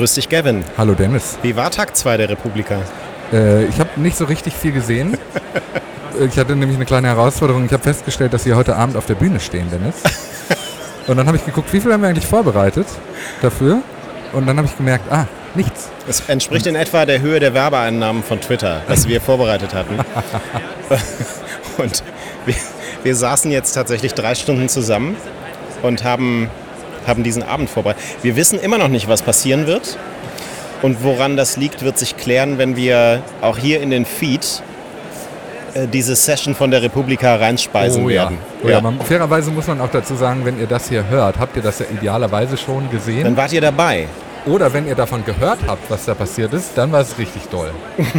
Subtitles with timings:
[0.00, 0.64] Grüß dich, Gavin.
[0.78, 1.36] Hallo Dennis.
[1.42, 2.80] Wie war Tag 2 der Republika?
[3.34, 5.18] Äh, ich habe nicht so richtig viel gesehen.
[6.26, 7.66] ich hatte nämlich eine kleine Herausforderung.
[7.66, 9.96] Ich habe festgestellt, dass Sie heute Abend auf der Bühne stehen, Dennis.
[11.06, 12.86] Und dann habe ich geguckt, wie viel haben wir eigentlich vorbereitet
[13.42, 13.82] dafür?
[14.32, 15.90] Und dann habe ich gemerkt, ah, nichts.
[16.06, 19.98] Das entspricht in etwa der Höhe der Werbeeinnahmen von Twitter, was wir vorbereitet hatten.
[21.76, 22.02] Und
[22.46, 22.54] wir,
[23.02, 25.18] wir saßen jetzt tatsächlich drei Stunden zusammen
[25.82, 26.48] und haben,
[27.06, 28.02] haben diesen Abend vorbereitet.
[28.22, 29.98] Wir wissen immer noch nicht, was passieren wird.
[30.82, 34.62] Und woran das liegt, wird sich klären, wenn wir auch hier in den Feed
[35.74, 38.22] äh, diese Session von der Republika reinspeisen Oh ja.
[38.22, 38.38] werden.
[38.64, 38.80] Oh ja.
[38.80, 41.80] Man, fairerweise muss man auch dazu sagen, wenn ihr das hier hört, habt ihr das
[41.80, 43.24] ja idealerweise schon gesehen.
[43.24, 44.06] Dann wart ihr dabei.
[44.46, 47.70] Oder wenn ihr davon gehört habt, was da passiert ist, dann war es richtig doll.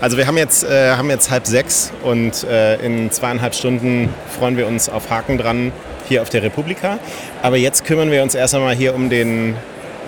[0.00, 4.56] Also wir haben jetzt, äh, haben jetzt halb sechs und äh, in zweieinhalb Stunden freuen
[4.56, 5.72] wir uns auf Haken dran
[6.10, 6.98] hier auf der Republika.
[7.40, 9.54] Aber jetzt kümmern wir uns erst einmal hier um den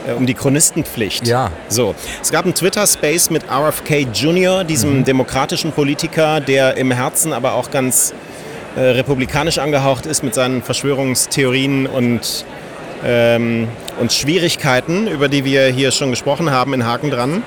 [0.07, 1.27] äh, um die Chronistenpflicht.
[1.27, 1.51] Ja.
[1.69, 7.55] So, es gab einen Twitter-Space mit RFK Jr., diesem demokratischen Politiker, der im Herzen aber
[7.55, 8.13] auch ganz
[8.77, 12.45] äh, republikanisch angehaucht ist mit seinen Verschwörungstheorien und,
[13.05, 13.69] ähm,
[14.01, 17.43] und Schwierigkeiten, über die wir hier schon gesprochen haben in Haken dran.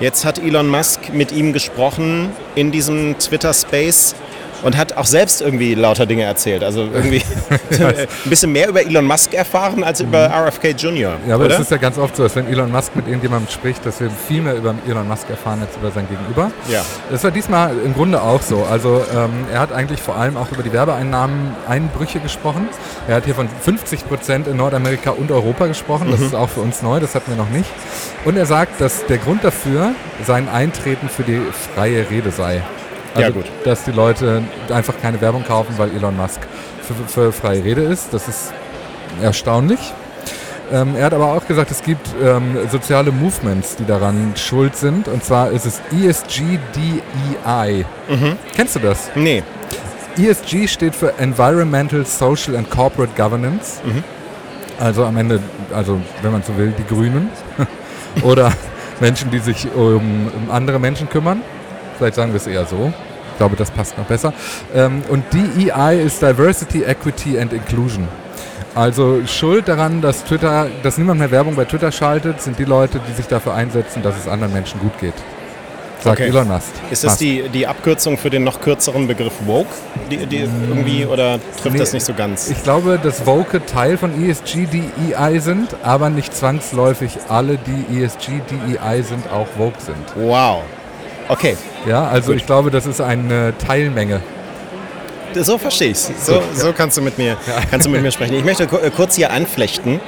[0.00, 4.14] Jetzt hat Elon Musk mit ihm gesprochen in diesem Twitter-Space
[4.64, 6.64] und hat auch selbst irgendwie lauter Dinge erzählt.
[6.64, 7.22] Also irgendwie
[7.70, 11.16] ein bisschen mehr über Elon Musk erfahren als über RFK Jr.
[11.28, 11.54] Ja, aber oder?
[11.54, 14.10] es ist ja ganz oft so, dass wenn Elon Musk mit irgendjemandem spricht, dass wir
[14.10, 16.50] viel mehr über Elon Musk erfahren als über sein Gegenüber.
[16.68, 16.82] Ja.
[17.10, 18.64] Das war diesmal im Grunde auch so.
[18.64, 22.68] Also ähm, er hat eigentlich vor allem auch über die Werbeeinnahmen Einbrüche gesprochen.
[23.06, 26.08] Er hat hier von 50 Prozent in Nordamerika und Europa gesprochen.
[26.08, 26.12] Mhm.
[26.12, 27.68] Das ist auch für uns neu, das hatten wir noch nicht.
[28.24, 29.94] Und er sagt, dass der Grund dafür
[30.26, 31.40] sein Eintreten für die
[31.74, 32.62] freie Rede sei.
[33.14, 33.44] Also, Ja, gut.
[33.64, 36.40] dass die Leute einfach keine Werbung kaufen, weil Elon Musk
[36.82, 38.12] für, für freie Rede ist.
[38.12, 38.52] Das ist
[39.22, 39.78] erstaunlich.
[40.72, 45.08] Ähm, er hat aber auch gesagt, es gibt ähm, soziale Movements, die daran schuld sind.
[45.08, 47.84] Und zwar ist es ESGDEI.
[48.56, 49.10] Kennst du das?
[49.14, 49.42] Nee.
[50.16, 53.80] ESG steht für Environmental, Social and Corporate Governance.
[54.78, 55.40] Also am Ende,
[55.72, 57.28] also wenn man so will, die Grünen.
[58.22, 58.52] Oder
[59.00, 61.42] Menschen, die sich um andere Menschen kümmern.
[61.98, 62.92] Vielleicht sagen wir es eher so.
[63.32, 64.32] Ich glaube, das passt noch besser.
[64.74, 68.06] Ähm, und DEI ist Diversity, Equity and Inclusion.
[68.74, 73.00] Also schuld daran, dass Twitter, dass niemand mehr Werbung bei Twitter schaltet, sind die Leute,
[73.08, 75.14] die sich dafür einsetzen, dass es anderen Menschen gut geht.
[76.04, 76.28] Sagt Okay.
[76.28, 76.66] Elon Musk.
[76.90, 79.70] Ist das die, die Abkürzung für den noch kürzeren Begriff Woke?
[80.10, 82.50] Die, die irgendwie oder trifft Nee, das nicht so ganz?
[82.50, 87.96] Ich glaube, dass Woke Teil von E ESG DEI sind, aber nicht zwangsläufig alle, die
[87.96, 89.96] E ESG DEI sind, auch Woke sind.
[90.14, 90.62] Wow.
[91.28, 92.36] Okay, Ja, also Gut.
[92.40, 94.20] ich glaube, das ist eine Teilmenge.
[95.34, 97.36] so verstehe ich So, so kannst, du mit mir,
[97.70, 98.34] kannst du mit mir sprechen.
[98.34, 100.00] Ich möchte äh, kurz hier anflechten,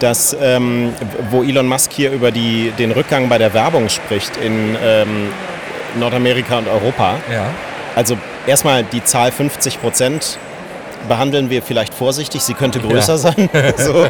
[0.00, 0.92] dass ähm,
[1.30, 5.28] wo Elon Musk hier über die, den Rückgang bei der Werbung spricht in ähm,
[5.98, 7.14] Nordamerika und Europa.
[7.32, 7.46] Ja.
[7.94, 10.38] Also erstmal die Zahl 50 Prozent
[11.08, 13.18] behandeln wir vielleicht vorsichtig, sie könnte größer Ja.
[13.18, 13.48] sein.
[13.78, 14.06] so.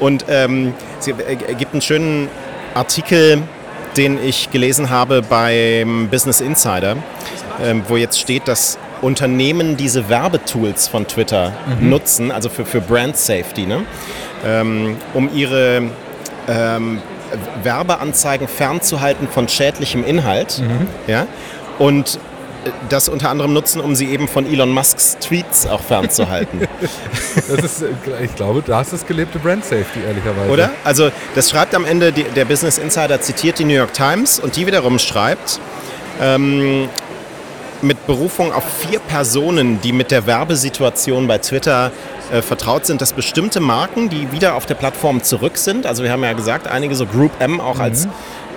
[0.00, 2.28] Und ähm, sie äh, gibt einen schönen
[2.74, 3.38] Artikel,
[3.96, 6.96] den ich gelesen habe beim Business Insider,
[7.62, 13.16] ähm, wo jetzt steht, dass Unternehmen diese Werbetools von Twitter nutzen, also für, für Brand
[13.16, 13.84] Safety, ne?
[14.46, 15.82] ähm, um ihre
[16.48, 17.02] ähm,
[17.62, 20.62] Werbeanzeigen fernzuhalten von schädlichem Inhalt.
[21.08, 21.26] Ja?
[21.78, 22.18] Und
[22.88, 26.60] das unter anderem nutzen, um sie eben von Elon Musks Tweets auch fernzuhalten.
[27.48, 27.88] Das ist, äh,
[28.24, 30.50] ich glaube, das ist gelebte Brand Safety, ehrlicherweise.
[30.50, 30.70] Oder?
[30.84, 34.56] Also das schreibt am Ende, die, der Business Insider zitiert die New York Times und
[34.56, 35.60] die wiederum schreibt,
[36.20, 36.88] ähm,
[37.82, 41.90] mit Berufung auf vier Personen, die mit der Werbesituation bei Twitter
[42.32, 46.12] äh, vertraut sind, dass bestimmte Marken, die wieder auf der Plattform zurück sind, also wir
[46.12, 48.08] haben ja gesagt, einige so Group M auch als,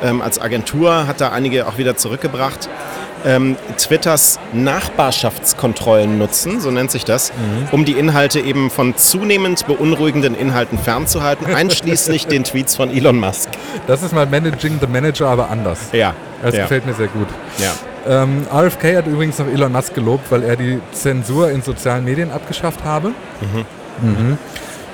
[0.04, 2.70] ähm, als Agentur hat da einige auch wieder zurückgebracht,
[3.26, 7.32] ähm, Twitters Nachbarschaftskontrollen nutzen, so nennt sich das,
[7.72, 13.50] um die Inhalte eben von zunehmend beunruhigenden Inhalten fernzuhalten, einschließlich den Tweets von Elon Musk.
[13.88, 15.80] Das ist mal Managing the Manager, aber anders.
[15.92, 16.14] Ja,
[16.44, 17.28] Das ja, gefällt mir sehr gut.
[17.58, 17.72] ja.
[18.08, 22.32] Ähm, RFK hat übrigens noch Elon Musk gelobt, weil er die Zensur in sozialen Medien
[22.32, 23.14] abgeschafft habe.
[24.02, 24.38] Mhm.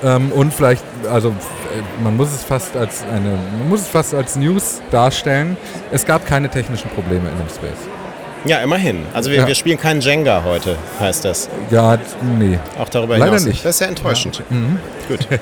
[0.03, 4.13] Ähm, und vielleicht, also äh, man muss es fast als eine, man muss es fast
[4.13, 5.57] als News darstellen.
[5.91, 7.85] Es gab keine technischen Probleme in dem Space.
[8.45, 9.05] Ja, immerhin.
[9.13, 9.47] Also wir, Ja.
[9.47, 11.49] wir spielen keinen Jenga heute, heißt das.
[11.69, 11.97] Ja,
[12.39, 12.57] nee.
[12.79, 13.45] Auch darüber Leider hinaus.
[13.45, 13.63] nicht.
[13.63, 14.41] Das ist ja enttäuschend.
[15.07, 15.27] Gut.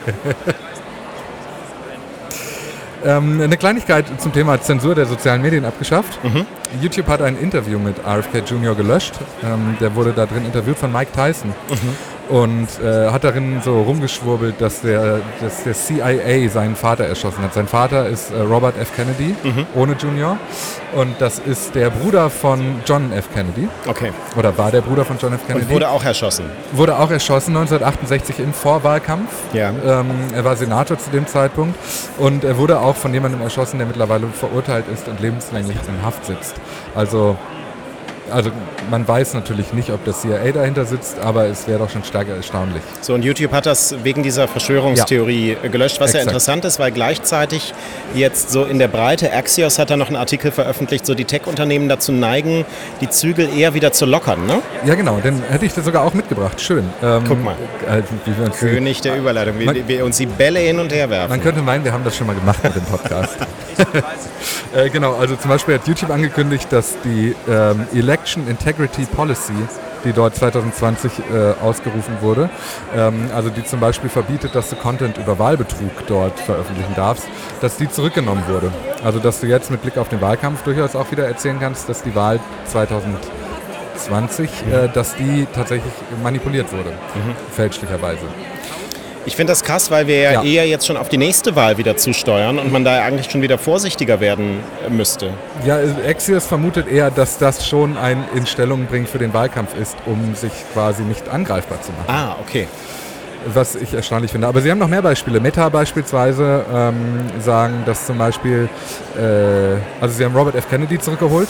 [3.05, 6.19] Ähm, eine Kleinigkeit zum Thema Zensur der sozialen Medien abgeschafft.
[6.81, 8.75] YouTube hat ein Interview mit RFK Jr.
[8.75, 9.13] gelöscht.
[9.41, 11.53] Ähm, der wurde da drin interviewt von Mike Tyson.
[12.29, 17.53] Und äh, hat darin so rumgeschwurbelt, dass der, dass der CIA seinen Vater erschossen hat.
[17.53, 18.95] Sein Vater ist äh, Robert F.
[18.95, 19.65] Kennedy, Mhm.
[19.75, 20.37] ohne Junior.
[20.95, 23.31] Und das ist der Bruder von John F.
[23.33, 23.67] Kennedy.
[23.87, 24.11] Okay.
[24.37, 25.45] Oder war der Bruder von John F.
[25.45, 25.65] Kennedy.
[25.65, 26.45] Und wurde auch erschossen.
[26.71, 29.29] Wurde auch erschossen 1968 im Vorwahlkampf.
[29.53, 29.69] Ja.
[29.85, 31.77] Ähm, er war Senator zu dem Zeitpunkt
[32.17, 36.25] und er wurde auch von jemandem erschossen, der mittlerweile verurteilt ist und lebenslänglich in Haft
[36.25, 36.55] sitzt.
[36.95, 37.37] Also,
[38.31, 38.51] also
[38.89, 42.27] man weiß natürlich nicht, ob das CIA dahinter sitzt, aber es wäre doch schon stark
[42.29, 42.81] erstaunlich.
[43.01, 46.27] So, und YouTube hat das wegen dieser Verschwörungstheorie äh, gelöscht, was ja Exakt.
[46.31, 47.73] interessant ist, weil gleichzeitig
[48.13, 51.89] jetzt so in der Breite, Axios hat da noch einen Artikel veröffentlicht, so die Tech-Unternehmen
[51.89, 52.65] dazu neigen,
[53.01, 54.61] die Zügel eher wieder zu lockern, ne?
[54.85, 56.59] Ja genau, den hätte ich dir sogar auch mitgebracht.
[56.61, 56.89] Schön.
[57.03, 57.55] Ähm, Guck mal.
[57.87, 58.01] Äh,
[58.57, 61.29] König der Überleitung, wie, Man- wir uns die Bälle hin und her werfen.
[61.29, 63.37] Man könnte meinen, wir haben das schon mal gemacht mit dem Podcast.
[64.75, 69.53] äh, genau, also zum Beispiel hat YouTube angekündigt, dass die ähm, Election Integrity Policy,
[70.03, 72.49] die dort 2020 äh, ausgerufen wurde,
[72.95, 77.27] ähm, also die zum Beispiel verbietet, dass du Content über Wahlbetrug dort veröffentlichen darfst,
[77.61, 78.71] dass die zurückgenommen wurde.
[79.03, 82.03] Also dass du jetzt mit Blick auf den Wahlkampf durchaus auch wieder erzählen kannst, dass
[82.03, 85.93] die Wahl 2020, äh, dass die tatsächlich
[86.23, 86.93] manipuliert wurde,
[87.55, 88.25] fälschlicherweise.
[89.25, 90.43] Ich finde das krass, weil wir ja, Ja.
[90.43, 93.57] eher jetzt schon auf die nächste Wahl wieder zusteuern und man da eigentlich schon wieder
[93.57, 95.31] vorsichtiger werden äh, müsste.
[95.65, 95.77] Ja,
[96.07, 100.33] Axios vermutet eher, dass das schon ein in Stellung bringen für den Wahlkampf ist, um
[100.35, 102.05] sich quasi nicht angreifbar zu machen.
[102.07, 102.67] Ah, okay.
[103.53, 104.47] Was ich erstaunlich finde.
[104.47, 105.39] Aber Sie haben noch mehr Beispiele.
[105.39, 108.67] Meta beispielsweise ähm, sagen, dass zum Beispiel,
[109.17, 109.21] äh,
[110.01, 110.69] also Sie haben Robert F.
[110.69, 111.47] Kennedy zurückgeholt,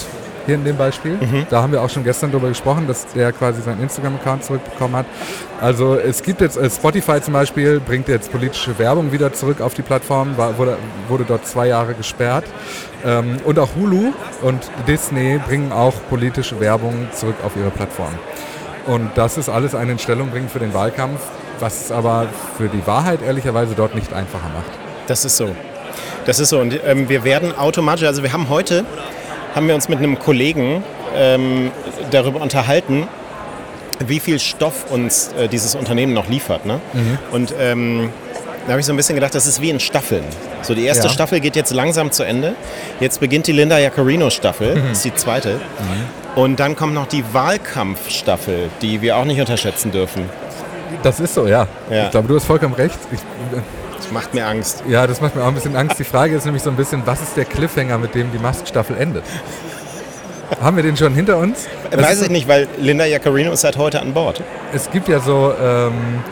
[0.50, 1.18] hier in dem Beispiel.
[1.50, 5.06] Da haben wir auch schon gestern darüber gesprochen, dass der quasi seinen Instagram-Account zurückbekommen hat.
[5.62, 9.74] Also es gibt jetzt, äh, Spotify zum Beispiel bringt jetzt politische Werbung wieder zurück auf
[9.74, 12.46] die Plattform, war, wurde, wurde dort zwei Jahre gesperrt.
[13.06, 14.12] Ähm, und auch Hulu
[14.42, 18.14] und Disney bringen auch politische Werbung zurück auf ihre Plattform.
[18.88, 21.22] Und das ist alles eine Stellung bringen für den Wahlkampf,
[21.60, 24.72] was es aber für die Wahrheit ehrlicherweise dort nicht einfacher macht.
[25.08, 25.56] Das ist so.
[26.26, 26.60] Das ist so.
[26.60, 28.86] Und ähm, wir werden automatisch, also wir haben heute,
[29.56, 30.84] haben wir uns mit einem Kollegen
[31.16, 31.72] ähm,
[32.12, 33.08] darüber unterhalten,
[34.06, 36.66] wie viel Stoff uns äh, dieses Unternehmen noch liefert.
[36.66, 36.80] Ne?
[37.32, 38.10] Und ähm,
[38.66, 40.24] da habe ich so ein bisschen gedacht, das ist wie in Staffeln.
[40.62, 41.14] So die erste Ja.
[41.14, 42.54] Staffel geht jetzt langsam zu Ende.
[43.00, 45.60] Jetzt beginnt die Linda Jaccarino Staffel, das ist die zweite.
[46.36, 50.30] Und dann kommt noch die Wahlkampfstaffel, die wir auch nicht unterschätzen dürfen.
[51.04, 51.68] Das ist so, ja.
[51.90, 52.06] Ja.
[52.06, 52.98] Ich glaube, du hast vollkommen recht.
[53.12, 53.20] Ich,
[54.00, 54.84] Das macht mir Angst.
[54.88, 56.00] ja, das macht mir auch ein bisschen Angst.
[56.00, 58.98] Die Frage ist nämlich so ein bisschen, was ist der Cliffhanger, mit dem die Mask-Staffel
[58.98, 59.24] endet?
[60.62, 61.68] Haben wir den schon hinter uns?
[61.92, 64.42] Das Weiß ich nicht, weil Linda Jaccarino ist seit heute an Bord.
[64.74, 66.24] Es gibt ja so ähm,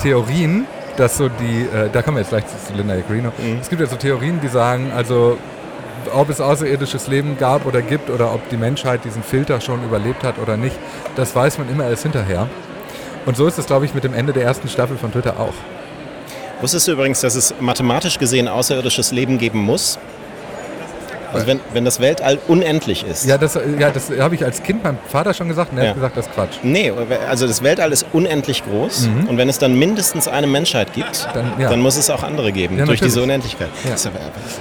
[0.00, 0.66] Theorien,
[0.96, 3.30] dass so die, äh, da kommen wir jetzt gleich zu Linda Jaccarino.
[3.60, 5.36] Es gibt ja so Theorien, die sagen, also
[6.14, 10.24] ob es außerirdisches Leben gab oder gibt oder ob die Menschheit diesen Filter schon überlebt
[10.24, 10.76] hat oder nicht,
[11.16, 12.48] das weiß man immer erst hinterher.
[13.26, 15.52] Und so ist es, glaube ich, mit dem Ende der ersten Staffel von Twitter auch.
[16.60, 19.98] Wusstest du übrigens, dass es mathematisch gesehen außerirdisches Leben geben muss?
[21.30, 23.26] Also wenn, wenn das Weltall unendlich ist.
[23.26, 25.90] Ja, das, ja, das habe ich als Kind meinem Vater schon gesagt und er Ja.
[25.90, 26.54] hat gesagt, das ist Quatsch.
[26.62, 26.90] Nee,
[27.28, 31.52] also das Weltall ist unendlich groß und wenn es dann mindestens eine Menschheit gibt, Dann-
[31.58, 31.76] dann, ja.
[31.76, 33.22] muss es auch andere geben Ja, durch diese.
[33.22, 33.68] Unendlichkeit.
[33.84, 33.96] Aber-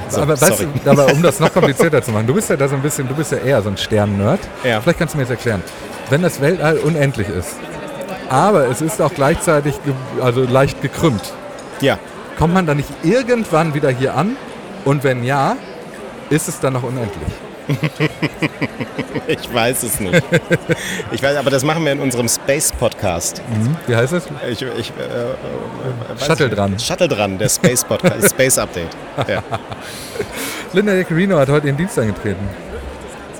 [0.09, 2.67] so, aber, weißt du, aber um das noch komplizierter zu machen, du bist ja da
[2.67, 4.41] so ein bisschen, du bist ja eher so ein Stern-Nerd.
[4.61, 5.63] Vielleicht kannst du mir jetzt erklären,
[6.09, 7.55] wenn das Weltall unendlich ist,
[8.29, 9.75] aber es ist auch gleichzeitig
[10.21, 11.21] also leicht gekrümmt,
[11.81, 11.97] Ja,
[12.37, 14.35] kommt man dann nicht irgendwann wieder hier an?
[14.85, 15.55] Und wenn ja,
[16.29, 17.11] ist es dann noch unendlich?
[19.27, 20.23] ich weiß es nicht.
[21.11, 23.41] ich weiß, aber das machen wir in unserem Space-Podcast.
[23.87, 24.23] Wie heißt es?
[24.49, 26.57] Ich, ich, äh, äh, Shuttle ich nicht.
[26.57, 26.79] dran.
[26.79, 28.95] Shuttle dran, der Space-Podcast, Space-Update.
[29.27, 29.43] Ja.
[30.73, 32.47] Linda Jaccarino hat heute ihren Dienst angetreten.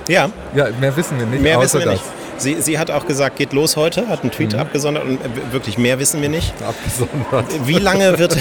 [0.08, 1.94] ja, Ja, mehr wissen wir nicht, Mehr außer wissen wir das.
[1.94, 2.04] nicht.
[2.38, 5.76] Sie, sie hat auch gesagt, geht los heute, hat einen Tweet abgesondert und äh, wirklich
[5.78, 6.52] mehr wissen wir nicht.
[6.62, 7.66] Abgesondert.
[7.66, 8.36] Wie lange wird,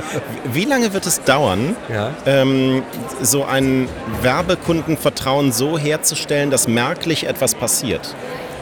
[0.52, 2.10] wie lange wird es dauern, Ja.
[2.26, 2.82] ähm,
[3.22, 3.88] so ein
[4.22, 8.14] Werbekundenvertrauen so herzustellen, dass merklich etwas passiert?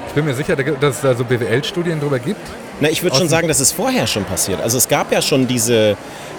[0.08, 2.40] Ich bin mir sicher, dass es da so BWL-Studien drüber gibt.
[2.80, 4.60] Na, ich würde schon sagen, dass es vorher schon passiert.
[4.60, 5.96] Also es gab ja schon diese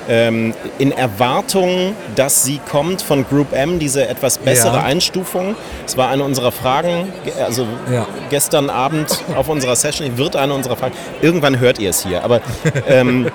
[0.10, 4.84] ähm, in Erwartung, dass sie kommt von Group M, diese etwas bessere Ja.
[4.84, 5.56] Einstufung.
[5.86, 8.06] Das war eine unserer Fragen, ge- also Ja.
[8.30, 10.96] gestern Abend auf unserer Session, wird eine unserer Fragen.
[11.22, 12.24] Irgendwann hört ihr es hier.
[12.24, 12.42] Aber
[12.88, 13.30] ähm,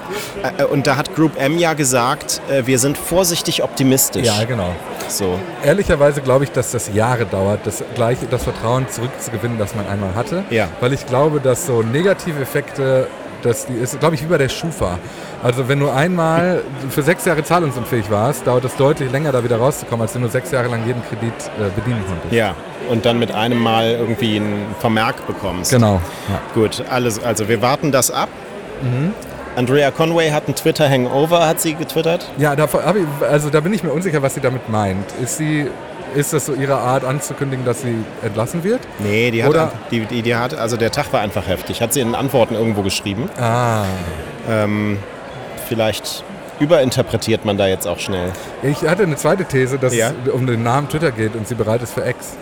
[0.58, 4.26] äh, und da hat Group M ja gesagt, äh, wir sind vorsichtig optimistisch.
[4.26, 4.70] Ja, genau.
[5.08, 5.38] So.
[5.64, 10.14] Ehrlicherweise glaube ich, dass das Jahre dauert, das, gleiche, das Vertrauen zurückzugewinnen, das man einmal
[10.14, 10.42] hatte.
[10.50, 10.68] Ja.
[10.80, 13.06] Weil ich glaube, dass so negative Effekte,
[13.68, 14.98] die ist, glaube ich, wie bei der Schufa.
[15.44, 19.58] Also wenn du einmal für sechs Jahre zahlungsunfähig warst, dauert es deutlich länger, da wieder
[19.58, 22.32] rauszukommen, als wenn du sechs Jahre lang jeden Kredit äh, bedienen konntest.
[22.32, 22.54] Ja.
[22.88, 25.70] Und dann mit einem Mal irgendwie einen Vermerk bekommst.
[25.70, 26.00] Genau.
[26.30, 26.40] Ja.
[26.54, 28.30] Gut, alles, also wir warten das ab.
[29.56, 32.26] Andrea Conway hat einen Twitter-Hangover, hat sie getwittert.
[32.38, 35.04] Ja, da, ich, also da bin ich mir unsicher, was sie damit meint.
[35.22, 35.68] Ist, sie,
[36.14, 38.80] ist das so ihre Art anzukündigen, dass sie entlassen wird?
[38.98, 41.80] Nee, die hat, Oder- die, die, die hat, also der Tag war einfach heftig.
[41.80, 43.30] Hat sie in Antworten irgendwo geschrieben.
[43.40, 43.84] Ah.
[44.50, 44.98] Ähm,
[45.64, 46.22] vielleicht
[46.60, 48.30] überinterpretiert man da jetzt auch schnell.
[48.62, 50.10] Ich hatte eine zweite These, dass Ja.
[50.24, 52.36] es um den Namen Twitter geht und sie bereit ist für X.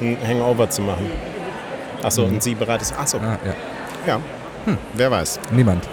[0.00, 1.10] Ein Hangover zu machen.
[2.02, 2.98] Achso, und sie bereit ist.
[2.98, 3.38] Achso, Ah,
[4.06, 4.14] ja.
[4.14, 4.76] ja.
[4.94, 5.38] Wer weiß.
[5.52, 5.84] Niemand.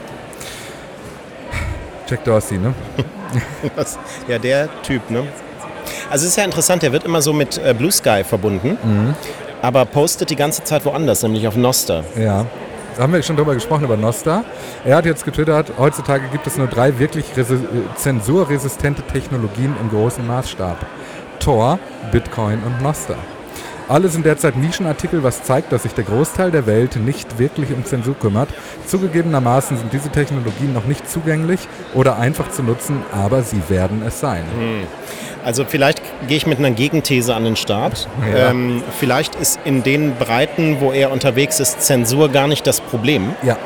[2.07, 2.73] Jack Dorsey, ne?
[3.75, 3.97] Was?
[4.27, 5.23] Ja, der Typ, ne?
[6.09, 9.15] Also es ist ja interessant, der wird immer so mit äh, Blue Sky verbunden,
[9.61, 12.03] aber postet die ganze Zeit woanders, nämlich auf Noster.
[12.17, 12.45] Ja.
[12.97, 14.43] Haben wir schon drüber gesprochen, über Nosta.
[14.85, 20.25] Er hat jetzt getwittert, heutzutage gibt es nur drei wirklich resi- zensurresistente Technologien im großen
[20.27, 20.77] Maßstab.
[21.39, 21.79] Tor,
[22.11, 23.15] Bitcoin und Nosta.
[23.91, 27.83] Alle sind derzeit Nischenartikel, was zeigt, dass sich der Großteil der Welt nicht wirklich um
[27.83, 28.47] Zensur kümmert.
[28.87, 31.59] Zugegebenermaßen sind diese Technologien noch nicht zugänglich
[31.93, 34.45] oder einfach zu nutzen, aber sie werden es sein.
[35.43, 38.07] Also vielleicht gehe ich mit einer Gegenthese an den Start.
[38.33, 38.51] Ja.
[38.51, 43.35] Ähm, vielleicht ist in den Breiten, wo er unterwegs ist, Zensur gar nicht das Problem,
[43.43, 43.57] Ja,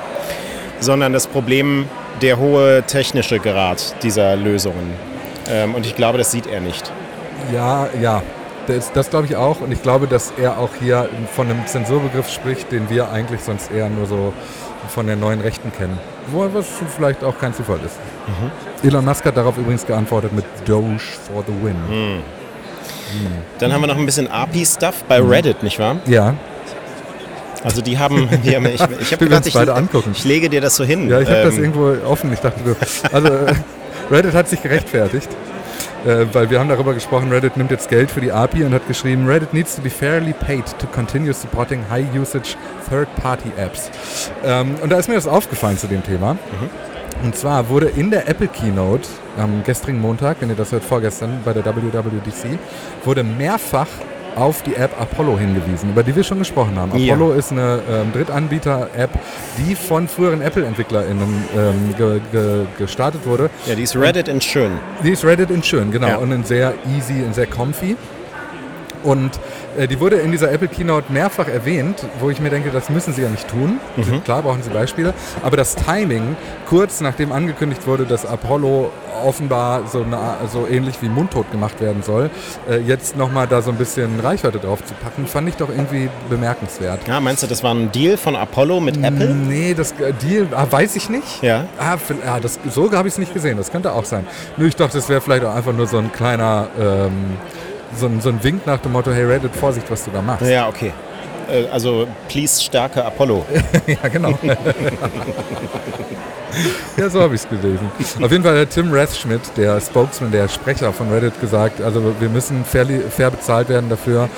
[0.80, 1.88] sondern das Problem
[2.24, 4.92] der hohe technische Grad dieser Lösungen.
[5.48, 6.92] Ähm, und ich glaube, das sieht er nicht.
[7.54, 8.24] Ja, ja.
[8.68, 9.62] Das, das glaube ich auch.
[9.62, 13.72] Und ich glaube, dass er auch hier von einem Zensurbegriff spricht, den wir eigentlich sonst
[13.72, 14.34] eher nur so
[14.90, 15.98] von der neuen Rechten kennen.
[16.28, 17.96] Wo, was vielleicht auch kein Zufall ist.
[18.84, 21.76] Elon Musk hat darauf übrigens geantwortet mit Doge for the win.
[23.60, 25.98] Dann haben wir noch ein bisschen API-Stuff bei Reddit, nicht wahr?
[26.06, 26.34] Ja,
[27.64, 30.84] Also die haben, die haben ich, ich habe gedacht, ich, ich lege dir das so
[30.84, 31.10] hin.
[31.10, 32.32] ja ich habe das Ähm, irgendwo offen.
[32.34, 32.60] Ich dachte,
[33.12, 33.54] also äh,
[34.12, 35.30] Reddit hat sich gerechtfertigt.
[36.06, 38.88] Äh, weil wir haben darüber gesprochen, Reddit nimmt jetzt Geld für die API und hat
[38.88, 42.56] geschrieben, Reddit needs to be fairly paid to continue supporting high-usage
[42.88, 43.90] third-party apps.
[44.44, 46.38] Ähm, und da ist mir das aufgefallen zu dem Thema.
[47.24, 49.08] Und zwar wurde in der Apple Keynote
[49.38, 52.60] am gestrigen Montag, wenn ihr das hört, vorgestern bei der WWDC,
[53.04, 53.88] wurde mehrfach
[54.36, 56.98] auf die App Apollo hingewiesen, über die wir schon gesprochen haben.
[56.98, 57.14] Ja.
[57.14, 59.10] Apollo ist eine ähm, Drittanbieter-App,
[59.58, 63.50] die von früheren Apple-EntwicklerInnen ähm, ge ge gestartet wurde.
[63.66, 64.72] ja, die ist Reddit in schön.
[65.04, 66.08] Die ist Reddit in schön, genau.
[66.08, 66.18] Ja.
[66.18, 67.96] Und in sehr easy und sehr comfy.
[69.04, 69.40] Und
[69.88, 73.22] die wurde in dieser Apple Keynote mehrfach erwähnt, wo ich mir denke, das müssen sie
[73.22, 73.80] ja nicht tun.
[74.24, 75.14] Klar brauchen sie Beispiele.
[75.42, 76.36] Aber das Timing,
[76.68, 78.92] kurz nachdem angekündigt wurde, dass Apollo
[79.24, 80.18] offenbar so, eine,
[80.52, 82.30] so ähnlich wie mundtot gemacht werden soll,
[82.70, 86.10] äh, jetzt nochmal da so ein bisschen Reichweite drauf zu packen, fand ich doch irgendwie
[86.30, 87.08] bemerkenswert.
[87.08, 89.34] Ja, meinst du, das war ein Deal von Apollo mit Apple?
[89.34, 91.42] Nee, das äh, Deal ah, weiß ich nicht.
[91.42, 91.66] Ja.
[91.80, 93.58] Ah, ja, das, so habe ich es nicht gesehen.
[93.58, 94.28] Das könnte auch sein.
[94.58, 97.38] Nur ich dachte, das wäre vielleicht auch einfach nur so ein kleiner, ähm,
[97.98, 100.46] so, ein, so ein Wink nach dem Motto, hey Reddit, Vorsicht, was du da machst.
[100.48, 100.92] Ja, okay.
[101.50, 103.46] Äh, Also, please stärke Apollo.
[103.88, 104.38] Ja, genau.
[106.98, 107.92] ja, so habe ich es gelesen.
[108.22, 112.30] Auf jeden Fall hat Tim Rathschmidt, der Spokesman, der Sprecher von Reddit, gesagt, also wir
[112.30, 114.30] müssen fairly, fair bezahlt werden dafür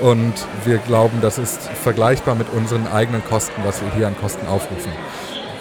[0.00, 0.32] und
[0.64, 4.90] wir glauben, das ist vergleichbar mit unseren eigenen Kosten, was wir hier an Kosten aufrufen.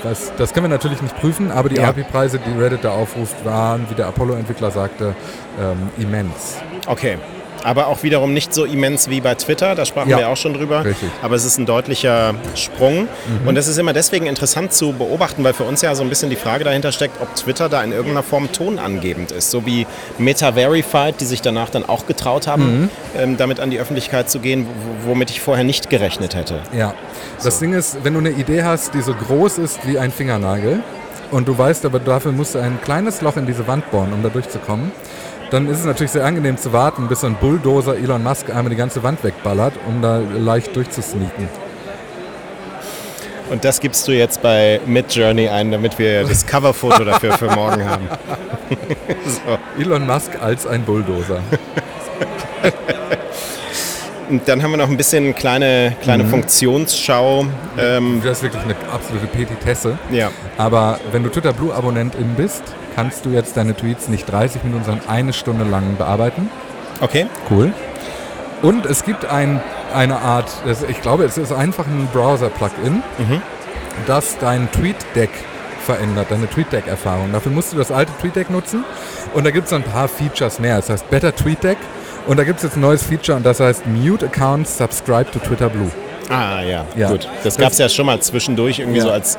[0.03, 1.89] Das, das können wir natürlich nicht prüfen, aber die Ja.
[1.89, 5.15] API-Preise, die Reddit da aufruft, waren, wie der Apollo-Entwickler sagte,
[5.59, 6.57] ähm, immens.
[6.87, 7.17] Okay.
[7.65, 10.17] Aber auch wiederum nicht so immens wie bei Twitter, da sprachen Ja.
[10.19, 10.85] wir auch schon drüber.
[10.85, 11.09] Richtig.
[11.23, 13.07] Aber es ist ein deutlicher Sprung.
[13.45, 16.29] Und das ist immer deswegen interessant zu beobachten, weil für uns ja so ein bisschen
[16.29, 19.49] die Frage dahinter steckt, ob Twitter da in irgendeiner Form tonangebend ist.
[19.49, 19.87] So wie
[20.19, 24.39] Meta Verified, die sich danach dann auch getraut haben, ähm, damit an die Öffentlichkeit zu
[24.39, 24.67] gehen,
[25.03, 26.59] womit ich vorher nicht gerechnet hätte.
[26.77, 26.93] Ja.
[27.43, 30.81] Das Ding ist, wenn du eine Idee hast, die so groß ist wie ein Fingernagel
[31.31, 34.21] und du weißt aber, dafür musst du ein kleines Loch in diese Wand bohren, um
[34.21, 34.91] da durchzukommen,
[35.51, 38.69] dann ist es natürlich sehr angenehm zu warten, bis so ein Bulldozer Elon Musk einmal
[38.69, 41.47] die ganze Wand wegballert, um da leicht durchzusneaken.
[43.51, 47.87] Und das gibst du jetzt bei Midjourney ein, damit wir das Coverfoto dafür für morgen
[47.87, 48.07] haben.
[49.25, 49.57] so.
[49.81, 51.39] Elon Musk als ein Bulldozer.
[54.27, 57.45] Und dann haben wir noch ein bisschen kleine, kleine Funktionsschau.
[57.77, 59.99] Ähm, Das ist wirklich eine absolute Petitesse.
[60.09, 60.31] ja.
[60.57, 62.63] Aber wenn du Twitter Blue Abonnentin bist,
[62.95, 66.49] kannst du jetzt deine Tweets nicht 30 Minuten, sondern eine Stunde lang bearbeiten.
[67.01, 67.27] Okay.
[67.51, 67.73] Cool.
[68.61, 69.61] Und es gibt ein,
[69.93, 73.03] eine Art, das, ich glaube, es ist einfach ein Browser-Plugin,
[74.07, 75.29] das dein TweetDeck
[75.85, 77.31] verändert, deine TweetDeck-Erfahrung.
[77.31, 78.83] Dafür musst du das alte TweetDeck nutzen
[79.33, 80.77] und da gibt es ein paar Features mehr.
[80.77, 81.77] Das heißt Better TweetDeck
[82.27, 85.39] und da gibt es jetzt ein neues Feature und das heißt Mute Accounts Subscribe to
[85.39, 85.91] Twitter Blue.
[86.29, 87.09] Ah, ja, Ja.
[87.11, 87.27] gut.
[87.43, 89.03] Das gab es ja schon mal zwischendurch irgendwie Ja.
[89.03, 89.34] so als,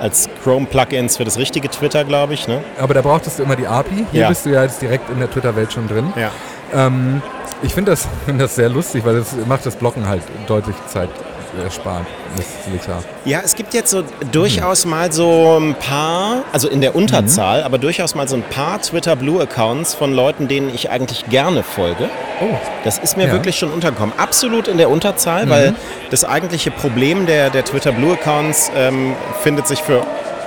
[0.00, 2.48] als Chrome-Plugins für das richtige Twitter, glaube ich.
[2.48, 2.62] Ne?
[2.78, 4.06] Aber da brauchtest du immer die API.
[4.12, 4.28] Hier Ja.
[4.28, 6.12] bist du ja jetzt direkt in der Twitter-Welt schon drin.
[6.16, 6.30] Ja.
[6.72, 7.22] Ähm,
[7.62, 11.10] ich finde das, find das sehr lustig, weil das macht das Blocken halt deutlich Zeit,
[11.58, 12.06] erspart.
[12.36, 13.02] Das ist klar.
[13.24, 17.78] Ja, es gibt jetzt so durchaus mal so ein paar, also in der Unterzahl, aber
[17.78, 22.08] durchaus mal so ein paar Twitter Blue Accounts von Leuten, denen ich eigentlich gerne folge.
[22.40, 22.54] Oh.
[22.84, 23.32] Das ist mir Ja.
[23.32, 24.14] wirklich schon untergekommen.
[24.16, 25.74] Absolut in der Unterzahl, weil
[26.10, 30.02] das eigentliche Problem der, der Twitter Blue Accounts ähm, findet sich für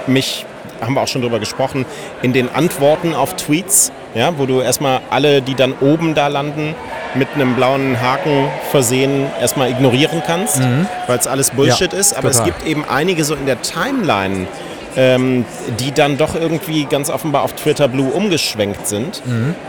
[0.07, 0.45] mich,
[0.81, 1.85] haben wir auch schon drüber gesprochen,
[2.21, 6.75] in den Antworten auf Tweets, ja, wo du erstmal alle, die dann oben da landen,
[7.15, 10.61] mit einem blauen Haken versehen, erstmal ignorieren kannst,
[11.07, 12.15] weil es alles Bullshit Ja, ist.
[12.17, 12.51] Aber es total.
[12.53, 14.47] gibt eben einige so in der Timeline,
[14.95, 15.45] ähm,
[15.79, 19.21] die dann doch irgendwie ganz offenbar auf Twitter Blue umgeschwenkt sind.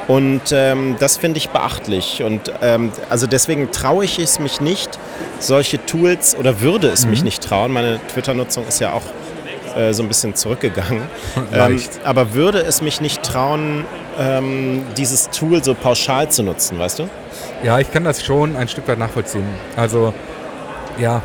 [0.07, 2.23] Und ähm, das finde ich beachtlich.
[2.23, 4.99] Und ähm, also deswegen traue ich es mich nicht,
[5.39, 7.73] solche Tools oder würde es mich nicht trauen.
[7.73, 9.03] Meine Twitter-Nutzung ist ja auch
[9.79, 11.03] äh, so ein bisschen zurückgegangen.
[11.53, 13.85] ähm, aber würde es mich nicht trauen,
[14.19, 17.09] ähm, dieses Tool so pauschal zu nutzen, weißt du?
[17.65, 19.47] Ja, ich kann das schon ein Stück weit nachvollziehen.
[19.75, 20.13] Also,
[20.99, 21.23] ja,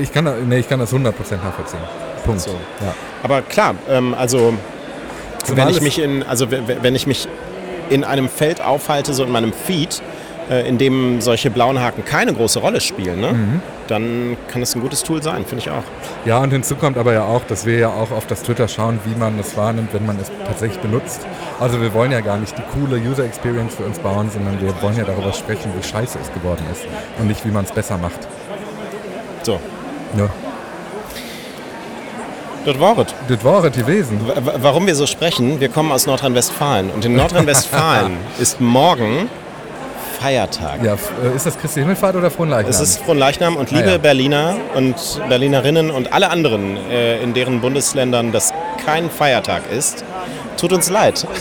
[0.00, 1.04] ich kann, nee, ich kann das 100%
[1.42, 1.80] nachvollziehen.
[2.24, 2.40] Punkt.
[2.40, 2.50] So.
[2.50, 2.92] Ja.
[3.22, 4.52] Aber klar, ähm, also
[5.44, 7.28] Zumal wenn ich mich in, also wenn ich mich
[7.88, 10.02] in einem Feld aufhalte, so in meinem Feed,
[10.50, 13.32] äh, in dem solche blauen Haken keine große Rolle spielen, ne?
[13.32, 13.62] Mhm.
[13.86, 15.84] dann kann es ein gutes Tool sein, finde ich auch.
[16.24, 18.98] Ja, und hinzu kommt aber ja auch, dass wir ja auch auf das Twitter schauen,
[19.04, 21.24] wie man es wahrnimmt, wenn man es tatsächlich benutzt.
[21.58, 24.74] Also wir wollen ja gar nicht die coole User Experience für uns bauen, sondern wir
[24.82, 26.82] wollen ja darüber sprechen, wie scheiße es geworden ist
[27.18, 28.18] und nicht, wie man es besser macht.
[29.42, 29.58] So,
[30.18, 30.28] Ja.
[32.66, 33.06] das war es.
[33.28, 34.20] Das war es gewesen.
[34.58, 39.30] Warum wir so sprechen, wir kommen aus Nordrhein-Westfalen und in Nordrhein-Westfalen ist morgen
[40.20, 40.82] Feiertag.
[40.82, 42.70] Ja, äh, ist das Christi Himmelfahrt oder Frohenleichnam?
[42.70, 43.98] Es ist Fronleichnam und liebe Ah, ja.
[43.98, 44.94] Berliner und
[45.28, 48.52] Berlinerinnen und alle anderen, äh, in deren Bundesländern das
[48.84, 50.04] kein Feiertag ist,
[50.56, 51.26] tut uns leid.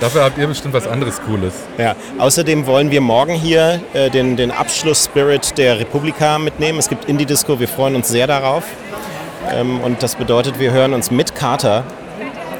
[0.00, 1.54] Dafür habt ihr bestimmt was anderes Cooles.
[1.78, 6.78] Ja, außerdem wollen wir morgen hier äh, den, den Abschluss-Spirit der Republika mitnehmen.
[6.78, 8.64] Es gibt Indie-Disco, wir freuen uns sehr darauf.
[9.50, 11.84] Ähm, und das bedeutet, wir hören uns mit Kater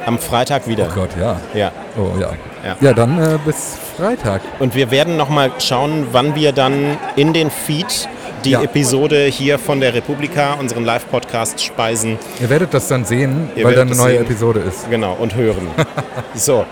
[0.05, 0.87] am Freitag wieder.
[0.91, 1.39] Oh Gott, ja.
[1.53, 1.71] Ja.
[1.97, 2.31] Oh ja.
[2.63, 2.75] Ja.
[2.81, 4.41] Ja, dann äh, bis Freitag.
[4.59, 8.09] Und wir werden nochmal schauen, wann wir dann in den Feed
[8.47, 8.61] die Ja.
[8.61, 12.17] Episode hier von der Republika, unseren Live-Podcast, speisen.
[12.39, 14.21] Ihr werdet das dann sehen, Ihr weil dann eine neue sehen.
[14.23, 14.89] Episode ist.
[14.89, 15.67] Genau, und hören.
[16.33, 16.65] so.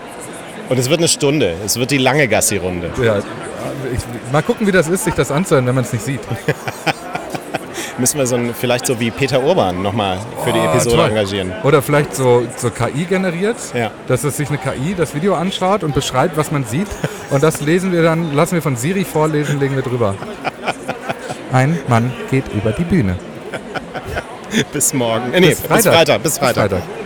[0.70, 1.54] Und es wird eine Stunde.
[1.64, 2.90] Es wird die lange Gassi-Runde.
[3.02, 4.00] Ja, ich,
[4.32, 6.20] mal gucken, wie das ist, sich das anzuhören, wenn man es nicht sieht.
[7.98, 11.08] Müssen wir so ein, vielleicht so wie Peter Urban nochmal für die Oh, Episode toll.
[11.10, 11.52] engagieren.
[11.62, 13.90] Oder vielleicht so, so KI generiert, Ja.
[14.06, 16.88] dass es sich eine KI das Video anschaut und beschreibt, was man sieht.
[17.30, 20.14] Und das lesen wir dann, lassen wir von Siri vorlesen, legen wir drüber.
[21.56, 23.16] Ein Mann geht über die Bühne.
[24.74, 25.32] Bis morgen.
[25.32, 26.22] Äh, nee, bis Freitag.
[26.22, 26.70] Bis Freitag.
[26.70, 27.05] Freitag.